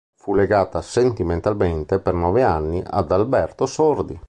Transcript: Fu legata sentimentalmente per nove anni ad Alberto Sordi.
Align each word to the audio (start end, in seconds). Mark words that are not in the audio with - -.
Fu 0.15 0.33
legata 0.33 0.81
sentimentalmente 0.81 1.99
per 1.99 2.15
nove 2.15 2.41
anni 2.41 2.81
ad 2.83 3.11
Alberto 3.11 3.67
Sordi. 3.67 4.19